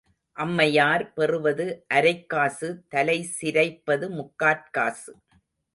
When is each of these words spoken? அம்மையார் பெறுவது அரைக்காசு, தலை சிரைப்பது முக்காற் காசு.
அம்மையார் 0.37 1.03
பெறுவது 1.13 1.85
அரைக்காசு, 1.93 2.69
தலை 2.87 3.17
சிரைப்பது 3.39 4.09
முக்காற் 4.11 4.67
காசு. 4.71 5.13